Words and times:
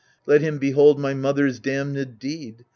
Let 0.25 0.41
him 0.41 0.57
behold 0.57 0.99
my 0.99 1.13
mother's 1.13 1.59
damned 1.59 2.17
deed. 2.17 2.65